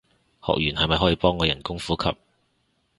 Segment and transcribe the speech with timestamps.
[0.43, 2.09] 學完係咪可以幫我人工呼吸